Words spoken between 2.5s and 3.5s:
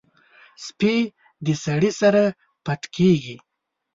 پټ کېږي.